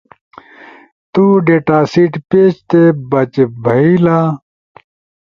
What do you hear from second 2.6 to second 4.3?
تے بج بھئی لا